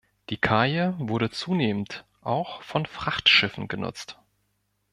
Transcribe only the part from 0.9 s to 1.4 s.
wurde